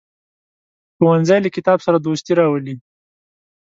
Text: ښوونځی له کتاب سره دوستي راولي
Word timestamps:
ښوونځی 0.95 1.37
له 1.45 1.49
کتاب 1.55 1.77
سره 1.85 1.97
دوستي 1.99 2.31
راولي 2.39 2.75